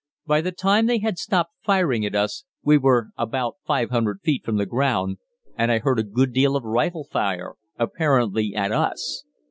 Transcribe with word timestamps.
By 0.25 0.41
the 0.41 0.51
time 0.51 0.87
they 0.87 0.97
had 0.97 1.19
stopped 1.19 1.53
firing 1.63 2.03
at 2.07 2.15
us 2.15 2.43
we 2.63 2.75
were 2.75 3.11
about 3.19 3.57
500 3.67 4.21
feet 4.23 4.43
from 4.43 4.57
the 4.57 4.65
ground, 4.65 5.17
and 5.55 5.71
I 5.71 5.77
heard 5.77 5.99
a 5.99 6.03
good 6.03 6.33
deal 6.33 6.55
of 6.55 6.63
rifle 6.63 7.03
fire, 7.03 7.53
apparently 7.77 8.55
at 8.55 8.71
us. 8.71 9.25